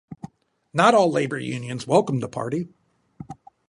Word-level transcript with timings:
Not 0.73 0.95
all 0.95 1.11
labour 1.11 1.37
unions 1.37 1.85
welcomed 1.85 2.23
the 2.23 2.27
party. 2.27 2.67